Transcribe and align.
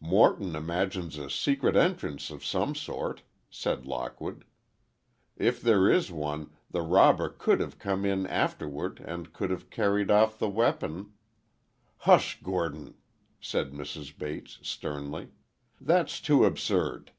"Morton 0.00 0.56
imagines 0.56 1.18
a 1.18 1.28
secret 1.28 1.76
entrance 1.76 2.30
of 2.30 2.42
some 2.42 2.74
sort," 2.74 3.20
said 3.50 3.84
Lockwood. 3.84 4.46
"If 5.36 5.60
there 5.60 5.90
is 5.90 6.10
one, 6.10 6.50
the 6.70 6.80
robber 6.80 7.28
could 7.28 7.60
have 7.60 7.78
come 7.78 8.06
in 8.06 8.26
afterward, 8.26 9.00
and 9.04 9.34
could 9.34 9.50
have 9.50 9.68
carried 9.68 10.10
off 10.10 10.38
the 10.38 10.48
weapon—" 10.48 11.12
"Hush, 11.98 12.40
Gordon," 12.42 12.94
said 13.38 13.72
Mrs. 13.72 14.16
Bates, 14.16 14.58
sternly. 14.62 15.28
"That's 15.78 16.22
too 16.22 16.46
absurd! 16.46 17.12